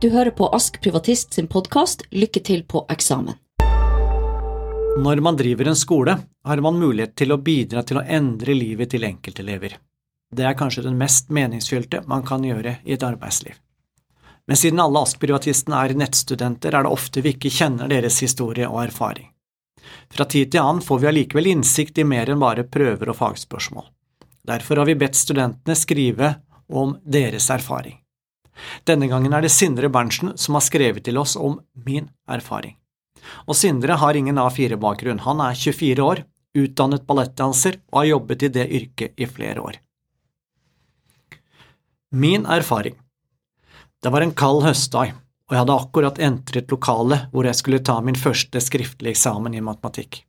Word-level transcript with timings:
Du 0.00 0.08
hører 0.08 0.30
på 0.30 0.46
Ask 0.48 0.80
Privatist 0.80 1.34
sin 1.34 1.44
podkast 1.46 2.06
Lykke 2.10 2.40
til 2.40 2.62
på 2.64 2.80
eksamen. 2.88 3.34
Når 5.04 5.20
man 5.20 5.36
driver 5.36 5.68
en 5.68 5.76
skole, 5.76 6.14
har 6.44 6.62
man 6.64 6.78
mulighet 6.80 7.12
til 7.20 7.34
å 7.34 7.36
bidra 7.44 7.82
til 7.84 8.00
å 8.00 8.04
endre 8.08 8.56
livet 8.56 8.94
til 8.94 9.04
enkeltelever. 9.04 9.76
Det 10.32 10.48
er 10.48 10.56
kanskje 10.56 10.86
den 10.88 10.96
mest 10.96 11.28
meningsfylte 11.28 12.00
man 12.08 12.24
kan 12.24 12.48
gjøre 12.48 12.78
i 12.88 12.96
et 12.96 13.04
arbeidsliv. 13.04 13.60
Men 14.48 14.62
siden 14.62 14.80
alle 14.80 15.04
Ask-privatistene 15.04 15.84
er 15.84 15.98
nettstudenter, 16.06 16.72
er 16.72 16.88
det 16.88 16.96
ofte 16.96 17.20
vi 17.20 17.36
ikke 17.36 17.52
kjenner 17.60 17.92
deres 17.92 18.22
historie 18.24 18.72
og 18.72 18.86
erfaring. 18.86 19.28
Fra 20.08 20.24
tid 20.24 20.54
til 20.54 20.64
annen 20.64 20.80
får 20.80 21.04
vi 21.04 21.12
allikevel 21.12 21.52
innsikt 21.58 22.00
i 22.00 22.08
mer 22.08 22.32
enn 22.32 22.40
bare 22.40 22.64
prøver 22.64 23.12
og 23.12 23.20
fagspørsmål. 23.20 23.90
Derfor 24.48 24.80
har 24.80 24.88
vi 24.88 25.00
bedt 25.04 25.26
studentene 25.26 25.76
skrive 25.76 26.38
om 26.72 26.96
deres 27.04 27.52
erfaring. 27.52 28.00
Denne 28.88 29.08
gangen 29.10 29.32
er 29.32 29.44
det 29.44 29.52
Sindre 29.54 29.90
Berntsen 29.92 30.34
som 30.38 30.56
har 30.56 30.64
skrevet 30.64 31.04
til 31.06 31.18
oss 31.20 31.36
om 31.36 31.58
min 31.86 32.08
erfaring. 32.28 32.76
Og 33.46 33.56
Sindre 33.56 33.98
har 34.00 34.16
ingen 34.16 34.40
A4-bakgrunn, 34.40 35.22
han 35.26 35.42
er 35.44 35.54
24 35.54 36.04
år, 36.04 36.24
utdannet 36.56 37.06
ballettdanser 37.06 37.78
og 37.92 38.02
har 38.02 38.10
jobbet 38.10 38.46
i 38.46 38.52
det 38.56 38.66
yrket 38.66 39.20
i 39.20 39.28
flere 39.30 39.62
år. 39.62 39.78
Min 42.10 42.46
erfaring 42.46 42.96
Det 44.02 44.10
var 44.10 44.24
en 44.24 44.32
kald 44.34 44.64
høstdag, 44.64 45.12
og 45.46 45.54
jeg 45.54 45.60
hadde 45.60 45.76
akkurat 45.76 46.18
entret 46.18 46.72
lokalet 46.72 47.28
hvor 47.30 47.46
jeg 47.46 47.58
skulle 47.58 47.84
ta 47.84 48.00
min 48.00 48.18
første 48.18 48.60
skriftlige 48.64 49.12
eksamen 49.12 49.54
i 49.54 49.60
matematikk. 49.60 50.24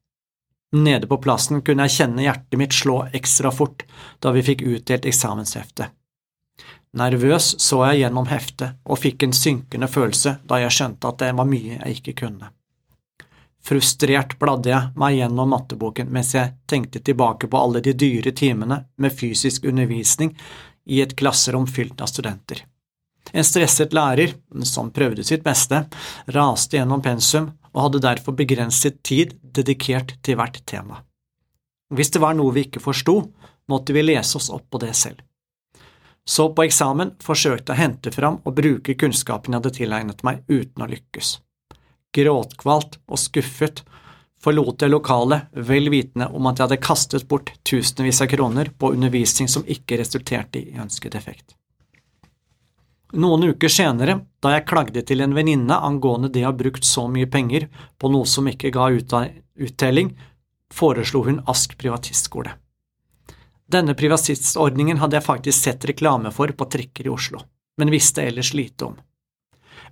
Nede 0.75 1.07
på 1.07 1.17
plassen 1.23 1.63
kunne 1.65 1.87
jeg 1.87 1.97
kjenne 1.97 2.25
hjertet 2.25 2.59
mitt 2.59 2.75
slå 2.75 3.01
ekstra 3.17 3.51
fort 3.51 3.83
da 4.23 4.31
vi 4.35 4.43
fikk 4.45 4.63
utdelt 4.67 5.07
eksamensheftet. 5.07 5.91
Nervøs 6.97 7.53
så 7.63 7.85
jeg 7.87 8.01
gjennom 8.01 8.27
heftet 8.27 8.79
og 8.83 8.99
fikk 8.99 9.23
en 9.23 9.35
synkende 9.35 9.87
følelse 9.87 10.35
da 10.47 10.59
jeg 10.59 10.73
skjønte 10.75 11.07
at 11.07 11.21
det 11.21 11.29
var 11.37 11.47
mye 11.47 11.77
jeg 11.77 12.01
ikke 12.01 12.17
kunne. 12.25 12.49
Frustrert 13.61 14.35
bladde 14.41 14.71
jeg 14.71 14.89
meg 14.99 15.19
gjennom 15.19 15.53
matteboken 15.53 16.09
mens 16.11 16.33
jeg 16.35 16.55
tenkte 16.67 16.99
tilbake 16.99 17.47
på 17.47 17.61
alle 17.61 17.83
de 17.85 17.93
dyre 17.93 18.33
timene 18.35 18.81
med 18.97 19.15
fysisk 19.15 19.69
undervisning 19.69 20.33
i 20.89 20.99
et 21.03 21.15
klasserom 21.15 21.67
fylt 21.69 22.01
av 22.01 22.09
studenter. 22.11 22.65
En 23.31 23.45
stresset 23.45 23.93
lærer, 23.93 24.33
som 24.67 24.89
prøvde 24.91 25.23
sitt 25.23 25.45
beste, 25.45 25.85
raste 26.35 26.75
gjennom 26.75 27.03
pensum 27.05 27.51
og 27.71 27.83
hadde 27.85 28.03
derfor 28.03 28.35
begrenset 28.35 28.99
tid 29.07 29.37
dedikert 29.41 30.17
til 30.25 30.35
hvert 30.41 30.59
tema. 30.67 31.05
Hvis 31.93 32.11
det 32.11 32.19
var 32.23 32.35
noe 32.35 32.51
vi 32.55 32.65
ikke 32.65 32.83
forsto, 32.83 33.21
måtte 33.71 33.95
vi 33.95 34.03
lese 34.03 34.39
oss 34.39 34.49
opp 34.51 34.67
på 34.71 34.81
det 34.81 34.91
selv. 34.97 35.21
Så 36.27 36.51
på 36.53 36.65
eksamen 36.67 37.15
forsøkte 37.23 37.73
jeg 37.73 37.79
å 37.79 37.81
hente 37.81 38.11
fram 38.13 38.41
og 38.45 38.55
bruke 38.57 38.95
kunnskapen 38.95 39.53
jeg 39.53 39.61
hadde 39.61 39.77
tilegnet 39.77 40.21
meg, 40.27 40.43
uten 40.47 40.85
å 40.85 40.89
lykkes. 40.91 41.39
Gråtkvalt 42.13 42.99
og 43.07 43.19
skuffet 43.19 43.83
forlot 44.41 44.81
jeg 44.81 44.91
lokalet, 44.91 45.49
vel 45.53 45.89
vitende 45.93 46.27
om 46.33 46.47
at 46.49 46.59
jeg 46.59 46.67
hadde 46.67 46.83
kastet 46.83 47.27
bort 47.29 47.53
tusenvis 47.67 48.21
av 48.23 48.29
kroner 48.31 48.71
på 48.77 48.93
undervisning 48.95 49.49
som 49.51 49.65
ikke 49.67 49.99
resulterte 50.01 50.61
i 50.61 50.77
ønsket 50.81 51.17
effekt. 51.17 51.55
Noen 53.11 53.49
uker 53.51 53.69
senere, 53.69 54.21
da 54.39 54.53
jeg 54.53 54.67
klagde 54.69 55.03
til 55.03 55.21
en 55.21 55.35
venninne 55.35 55.77
angående 55.83 56.29
det 56.31 56.45
å 56.45 56.51
ha 56.51 56.55
brukt 56.55 56.87
så 56.87 57.09
mye 57.11 57.27
penger 57.27 57.67
på 57.99 58.11
noe 58.11 58.27
som 58.29 58.47
ikke 58.47 58.71
ga 58.71 58.87
uttelling, 58.95 60.13
foreslo 60.71 61.25
hun 61.27 61.41
Ask 61.51 61.75
privatistskole. 61.77 62.55
Denne 63.71 63.93
privatistordningen 63.95 64.99
hadde 64.99 65.15
jeg 65.15 65.23
faktisk 65.23 65.63
sett 65.63 65.85
reklame 65.87 66.31
for 66.35 66.51
på 66.51 66.65
trikker 66.73 67.07
i 67.07 67.11
Oslo, 67.13 67.39
men 67.79 67.91
visste 67.93 68.25
ellers 68.25 68.51
lite 68.57 68.89
om. 68.89 68.97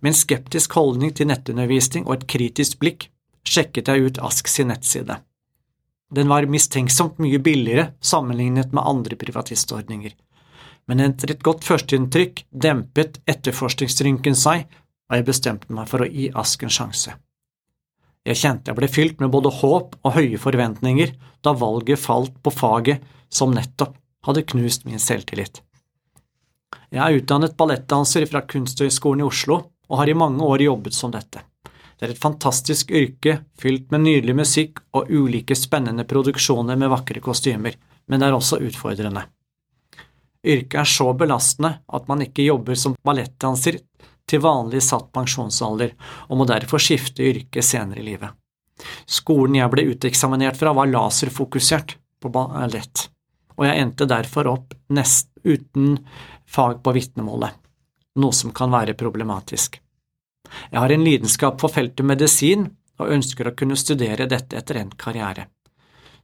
Med 0.01 0.11
en 0.11 0.17
skeptisk 0.19 0.75
holdning 0.75 1.13
til 1.15 1.29
nettundervisning 1.29 2.07
og 2.07 2.17
et 2.17 2.25
kritisk 2.33 2.81
blikk 2.83 3.07
sjekket 3.47 3.87
jeg 3.87 4.03
ut 4.09 4.19
Ask 4.25 4.51
sin 4.51 4.67
nettside. 4.71 5.21
Den 6.11 6.27
var 6.27 6.49
mistenksomt 6.49 7.21
mye 7.23 7.39
billigere 7.39 7.93
sammenlignet 8.01 8.73
med 8.73 8.83
andre 8.83 9.15
privatistordninger, 9.21 10.11
men 10.89 11.05
etter 11.05 11.31
et 11.31 11.45
godt 11.45 11.63
førsteinntrykk 11.63 12.43
dempet 12.49 13.21
etterforskningsrynken 13.29 14.35
seg, 14.35 14.65
og 15.09 15.19
jeg 15.19 15.27
bestemte 15.29 15.71
meg 15.73 15.87
for 15.87 16.03
å 16.03 16.09
gi 16.09 16.31
Ask 16.35 16.65
en 16.65 16.73
sjanse. 16.73 17.15
Jeg 18.29 18.37
kjente 18.37 18.69
jeg 18.69 18.77
ble 18.77 18.89
fylt 18.91 19.21
med 19.23 19.31
både 19.33 19.49
håp 19.61 19.95
og 20.05 20.13
høye 20.13 20.37
forventninger 20.37 21.15
da 21.45 21.55
valget 21.57 22.01
falt 22.01 22.35
på 22.45 22.53
faget 22.53 23.01
som 23.33 23.55
nettopp 23.55 23.95
hadde 24.27 24.45
knust 24.51 24.85
min 24.85 25.01
selvtillit. 25.01 25.63
Jeg 26.93 27.01
er 27.01 27.21
utdannet 27.21 27.57
ballettdanser 27.57 28.27
fra 28.29 28.43
Kunsthøgskolen 28.45 29.23
i 29.23 29.27
Oslo 29.29 29.59
og 29.89 30.01
har 30.01 30.11
i 30.11 30.17
mange 30.17 30.45
år 30.45 30.61
jobbet 30.67 30.93
som 30.97 31.13
dette. 31.13 31.41
Det 31.97 32.05
er 32.05 32.13
et 32.13 32.21
fantastisk 32.21 32.93
yrke 32.95 33.39
fylt 33.59 33.89
med 33.91 34.05
nydelig 34.05 34.35
musikk 34.37 34.83
og 34.95 35.09
ulike 35.09 35.57
spennende 35.57 36.05
produksjoner 36.07 36.77
med 36.79 36.93
vakre 36.93 37.21
kostymer, 37.23 37.73
men 38.07 38.21
det 38.21 38.29
er 38.29 38.37
også 38.37 38.61
utfordrende. 38.63 39.25
Yrket 40.45 40.79
er 40.79 40.87
så 40.87 41.09
belastende 41.17 41.73
at 41.83 42.07
man 42.07 42.21
ikke 42.23 42.45
jobber 42.45 42.77
som 42.79 42.95
ballettdanser 43.05 43.81
til 44.29 44.43
vanlig 44.45 44.83
satt 44.85 45.09
pensjonsalder, 45.15 45.95
og 46.29 46.39
må 46.41 46.47
derfor 46.49 46.81
skifte 46.81 47.25
yrke 47.25 47.63
senere 47.65 48.03
i 48.03 48.09
livet. 48.11 48.35
Skolen 49.09 49.57
jeg 49.59 49.73
ble 49.73 49.89
uteksaminert 49.91 50.59
fra, 50.59 50.71
var 50.77 50.91
laserfokusert 50.91 51.97
på 52.21 52.31
ballett 52.31 53.09
og 53.59 53.67
jeg 53.67 53.83
endte 53.83 54.07
derfor 54.07 54.47
opp 54.47 54.73
nest 54.95 55.27
uten 55.43 55.97
fag 56.47 56.79
på 56.83 56.93
vitnemålet, 56.95 57.51
noe 58.23 58.35
som 58.35 58.53
kan 58.55 58.71
være 58.71 58.95
problematisk. 58.99 59.81
Jeg 60.71 60.79
har 60.79 60.91
en 60.95 61.03
lidenskap 61.03 61.59
for 61.61 61.71
feltet 61.73 62.07
medisin 62.07 62.69
og 62.99 63.11
ønsker 63.17 63.49
å 63.49 63.55
kunne 63.59 63.77
studere 63.79 64.29
dette 64.31 64.57
etter 64.57 64.79
endt 64.79 64.95
karriere. 64.99 65.49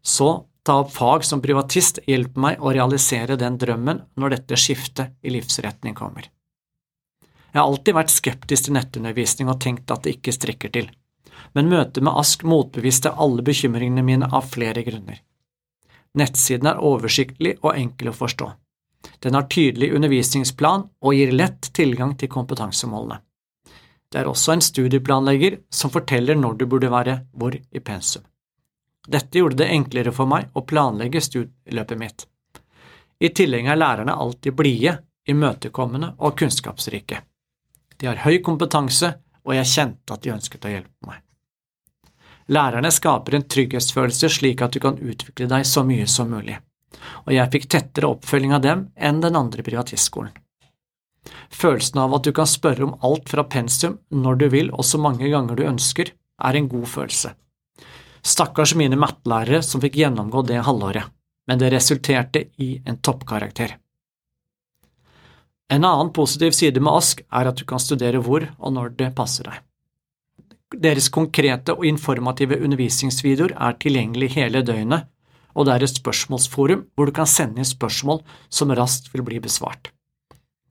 Så 0.01 0.29
ta 0.65 0.79
opp 0.81 0.95
fag 0.95 1.27
som 1.27 1.43
privatist 1.43 1.99
hjelper 2.07 2.41
meg 2.47 2.63
å 2.63 2.71
realisere 2.73 3.37
den 3.37 3.59
drømmen 3.59 4.01
når 4.15 4.37
dette 4.37 4.59
skiftet 4.59 5.19
i 5.21 5.35
livsretning 5.35 5.93
kommer. 5.97 6.31
Jeg 7.55 7.61
har 7.61 7.69
alltid 7.71 7.95
vært 7.95 8.11
skeptisk 8.11 8.65
til 8.65 8.73
nettundervisning 8.75 9.47
og 9.47 9.61
tenkt 9.63 9.91
at 9.93 10.03
det 10.03 10.17
ikke 10.17 10.33
strekker 10.35 10.71
til, 10.75 10.89
men 11.55 11.69
møtet 11.71 12.03
med 12.03 12.17
Ask 12.19 12.41
motbeviste 12.43 13.13
alle 13.15 13.45
bekymringene 13.47 14.01
mine 14.03 14.27
av 14.27 14.49
flere 14.51 14.81
grunner. 14.83 15.21
Nettsiden 16.19 16.67
er 16.67 16.81
oversiktlig 16.83 17.53
og 17.61 17.77
enkel 17.79 18.09
å 18.11 18.15
forstå. 18.17 18.49
Den 19.23 19.37
har 19.39 19.47
tydelig 19.47 19.93
undervisningsplan 19.95 20.83
og 20.99 21.15
gir 21.15 21.31
lett 21.31 21.69
tilgang 21.79 22.17
til 22.19 22.27
kompetansemålene. 22.33 23.21
Det 24.11 24.19
er 24.19 24.27
også 24.27 24.51
en 24.51 24.63
studieplanlegger 24.63 25.55
som 25.71 25.93
forteller 25.93 26.35
når 26.35 26.57
du 26.59 26.65
burde 26.67 26.89
være 26.91 27.21
hvor 27.39 27.55
i 27.55 27.83
pensum. 27.83 28.25
Dette 29.07 29.39
gjorde 29.39 29.61
det 29.61 29.69
enklere 29.71 30.11
for 30.11 30.27
meg 30.27 30.51
å 30.51 30.65
planlegge 30.67 31.23
studieløpet 31.23 32.03
mitt. 32.03 32.27
I 33.23 33.31
tillegg 33.31 33.71
er 33.71 33.79
lærerne 33.79 34.17
alltid 34.25 34.59
blide, 34.59 34.97
imøtekommende 35.31 36.11
og 36.19 36.35
kunnskapsrike. 36.43 37.21
De 37.99 38.09
har 38.09 38.23
høy 38.25 38.39
kompetanse, 38.43 39.13
og 39.45 39.55
jeg 39.55 39.71
kjente 39.71 40.15
at 40.15 40.23
de 40.23 40.33
ønsket 40.33 40.65
å 40.65 40.73
hjelpe 40.73 41.09
meg. 41.09 41.21
Lærerne 42.51 42.91
skaper 42.93 43.37
en 43.37 43.45
trygghetsfølelse 43.49 44.29
slik 44.29 44.61
at 44.61 44.75
du 44.75 44.81
kan 44.81 44.97
utvikle 45.01 45.47
deg 45.49 45.65
så 45.65 45.81
mye 45.85 46.05
som 46.09 46.29
mulig, 46.29 46.57
og 47.25 47.31
jeg 47.33 47.51
fikk 47.53 47.69
tettere 47.73 48.11
oppfølging 48.13 48.53
av 48.53 48.65
dem 48.65 48.89
enn 48.95 49.21
den 49.23 49.37
andre 49.39 49.65
privatistskolen. 49.65 50.33
Følelsen 51.49 52.03
av 52.03 52.13
at 52.13 52.27
du 52.27 52.31
kan 52.37 52.49
spørre 52.49 52.85
om 52.85 52.93
alt 53.05 53.31
fra 53.31 53.47
pensum 53.49 53.97
når 54.13 54.37
du 54.41 54.45
vil 54.53 54.69
og 54.73 54.85
så 54.85 54.99
mange 55.01 55.29
ganger 55.31 55.57
du 55.57 55.65
ønsker, 55.65 56.11
er 56.37 56.57
en 56.57 56.69
god 56.69 56.85
følelse. 56.91 57.31
Stakkars 58.25 58.75
mine 58.77 58.97
mattelærere 58.99 59.61
som 59.65 59.81
fikk 59.81 59.97
gjennomgå 60.01 60.43
det 60.49 60.61
halvåret, 60.67 61.09
men 61.47 61.61
det 61.61 61.71
resulterte 61.73 62.47
i 62.61 62.75
en 62.85 62.97
toppkarakter. 62.97 63.77
En 65.73 65.85
annen 65.85 66.11
positiv 66.13 66.53
side 66.53 66.79
med 66.79 66.93
ASK 66.93 67.23
er 67.25 67.49
at 67.49 67.57
du 67.57 67.65
kan 67.65 67.81
studere 67.81 68.21
hvor 68.21 68.45
og 68.59 68.73
når 68.75 68.93
det 68.99 69.15
passer 69.17 69.49
deg. 69.49 69.63
Deres 70.75 71.07
konkrete 71.13 71.73
og 71.73 71.85
informative 71.87 72.59
undervisningsvideoer 72.61 73.55
er 73.55 73.77
tilgjengelig 73.81 74.33
hele 74.35 74.61
døgnet, 74.65 75.07
og 75.55 75.65
det 75.65 75.73
er 75.75 75.85
et 75.85 75.97
spørsmålsforum 75.97 76.85
hvor 76.93 77.09
du 77.09 77.15
kan 77.15 77.29
sende 77.29 77.61
inn 77.61 77.69
spørsmål 77.69 78.21
som 78.49 78.73
raskt 78.75 79.11
vil 79.13 79.23
bli 79.25 79.39
besvart. 79.41 79.91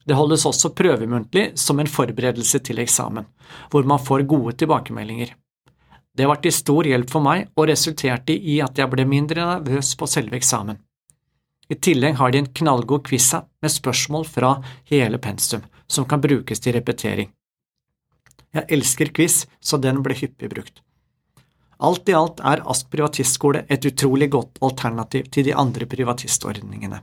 Det 0.05 0.17
holdes 0.19 0.45
også 0.45 0.75
prøvemuntlig 0.77 1.55
som 1.59 1.81
en 1.81 1.89
forberedelse 1.89 2.61
til 2.61 2.83
eksamen, 2.83 3.25
hvor 3.73 3.89
man 3.89 4.03
får 4.03 4.27
gode 4.29 4.53
tilbakemeldinger. 4.61 5.33
Det 6.15 6.29
vært 6.29 6.45
til 6.45 6.55
stor 6.55 6.87
hjelp 6.87 7.11
for 7.11 7.25
meg 7.25 7.49
og 7.57 7.71
resulterte 7.71 8.37
i 8.37 8.61
at 8.63 8.77
jeg 8.79 8.91
ble 8.93 9.07
mindre 9.09 9.47
nervøs 9.49 9.95
på 9.99 10.07
selve 10.07 10.37
eksamen. 10.39 10.77
I 11.75 11.77
tillegg 11.83 12.15
har 12.21 12.31
de 12.31 12.39
en 12.39 12.53
knallgod 12.61 13.03
quiz 13.09 13.33
med 13.35 13.73
spørsmål 13.73 14.29
fra 14.31 14.51
hele 14.87 15.19
pensum, 15.19 15.65
som 15.91 16.05
kan 16.07 16.21
brukes 16.23 16.61
til 16.63 16.77
repetering. 16.77 17.33
Jeg 18.55 18.71
elsker 18.77 19.11
quiz, 19.11 19.41
så 19.59 19.81
den 19.83 19.99
ble 20.05 20.15
hyppig 20.15 20.53
brukt. 20.53 20.85
Alt 21.83 22.09
i 22.09 22.15
alt 22.15 22.39
er 22.47 22.63
Ask 22.71 22.87
privatistskole 22.93 23.65
et 23.67 23.89
utrolig 23.91 24.29
godt 24.31 24.63
alternativ 24.63 25.27
til 25.35 25.49
de 25.49 25.57
andre 25.65 25.89
privatistordningene. 25.91 27.01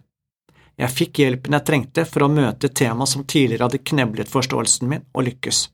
Jeg 0.80 0.96
fikk 0.96 1.20
hjelpen 1.20 1.58
jeg 1.58 1.68
trengte 1.68 2.08
for 2.08 2.24
å 2.24 2.32
møte 2.32 2.72
tema 2.72 3.06
som 3.06 3.28
tidligere 3.28 3.68
hadde 3.68 3.84
kneblet 3.92 4.32
forståelsen 4.32 4.88
min, 4.88 5.04
og 5.12 5.28
lykkes. 5.28 5.66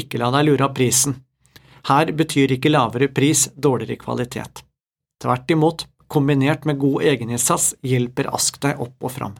Ikke 0.00 0.22
la 0.22 0.32
deg 0.38 0.48
lure 0.48 0.64
av 0.64 0.72
prisen. 0.80 1.20
Her 1.92 2.16
betyr 2.16 2.56
ikke 2.56 2.72
lavere 2.72 3.12
pris 3.12 3.50
dårligere 3.52 4.00
kvalitet. 4.00 4.64
Tvert 5.20 5.52
imot, 5.52 5.84
kombinert 6.08 6.64
med 6.64 6.78
god 6.80 7.02
egeninnsats 7.02 7.74
hjelper 7.84 8.30
Ask 8.34 8.60
deg 8.64 8.80
opp 8.80 9.04
og 9.04 9.12
fram. 9.14 9.36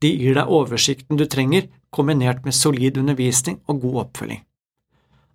De 0.00 0.12
gir 0.12 0.36
deg 0.36 0.52
oversikten 0.52 1.16
du 1.16 1.24
trenger, 1.26 1.68
kombinert 1.90 2.44
med 2.44 2.54
solid 2.54 2.98
undervisning 3.00 3.60
og 3.66 3.80
god 3.84 4.00
oppfølging. 4.04 4.42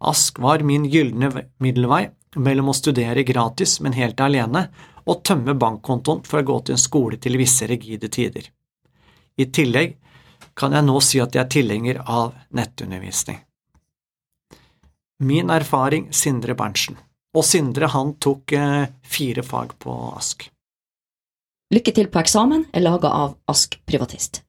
Ask 0.02 0.40
var 0.42 0.64
min 0.66 0.86
gylne 0.90 1.30
middelvei 1.62 2.08
mellom 2.36 2.72
å 2.72 2.78
studere 2.78 3.26
gratis, 3.28 3.80
men 3.82 3.98
helt 3.98 4.22
alene, 4.22 4.70
og 5.06 5.24
tømme 5.26 5.56
bankkontoen 5.58 6.22
for 6.26 6.42
å 6.42 6.48
gå 6.48 6.58
til 6.66 6.78
en 6.78 6.82
skole 6.82 7.18
til 7.22 7.38
visse 7.42 7.68
rigide 7.70 8.10
tider. 8.14 8.48
I 9.38 9.48
tillegg 9.50 9.98
kan 10.58 10.74
jeg 10.76 10.86
nå 10.86 10.98
si 11.02 11.22
at 11.22 11.36
jeg 11.36 11.44
er 11.44 11.54
tilhenger 11.54 12.02
av 12.06 12.36
nettundervisning. 12.54 13.40
Min 15.22 15.54
erfaring 15.54 16.10
Sindre 16.14 16.56
Berntsen. 16.58 16.98
Og 17.38 17.46
Sindre 17.48 17.88
han 17.94 18.16
tok 18.20 18.52
eh, 18.58 18.88
fire 19.08 19.44
fag 19.44 19.78
på 19.80 19.94
Ask. 20.18 20.50
Lykke 21.72 21.94
til 21.96 22.10
på 22.12 22.20
eksamen 22.20 22.66
er 22.76 22.84
laga 22.84 23.12
av 23.16 23.38
Ask 23.52 23.78
Privatist. 23.88 24.42